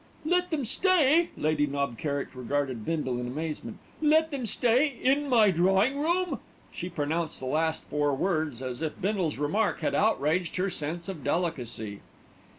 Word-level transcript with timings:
"Let 0.25 0.49
them 0.49 0.65
stay!" 0.65 1.29
Lady 1.37 1.67
Knob 1.67 1.95
Kerrick 1.99 2.29
regarded 2.33 2.83
Bindle 2.85 3.19
in 3.19 3.27
amazement. 3.27 3.77
"Let 4.01 4.31
them 4.31 4.47
stay 4.47 4.87
in 4.99 5.29
my 5.29 5.51
drawing 5.51 5.99
room!" 5.99 6.39
She 6.73 6.89
pronounced 6.89 7.39
the 7.39 7.45
last 7.45 7.85
four 7.87 8.15
words 8.15 8.63
as 8.63 8.81
if 8.81 8.99
Bindle's 8.99 9.37
remark 9.37 9.81
had 9.81 9.93
outraged 9.93 10.55
her 10.55 10.71
sense 10.71 11.07
of 11.07 11.23
delicacy. 11.23 11.99